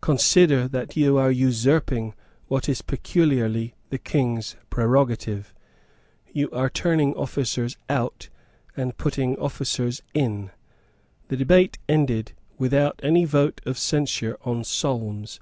[0.00, 2.12] Consider that you are usurping
[2.48, 5.54] what is peculiarly the King's prerogative.
[6.32, 8.28] You are turning officers out
[8.76, 10.50] and putting officers in."
[11.28, 15.38] The debate ended without any vote of censure on Solmes.